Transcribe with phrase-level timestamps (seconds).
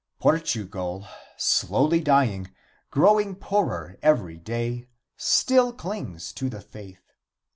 [0.19, 1.07] Portugal,
[1.37, 2.49] slowly dying,
[2.89, 7.11] growing poorer every day, still clings to the faith.